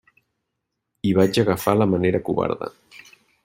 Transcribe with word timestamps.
I 1.11 1.11
vaig 1.19 1.39
agafar 1.43 1.77
la 1.83 1.89
manera 1.95 2.25
covarda. 2.31 2.75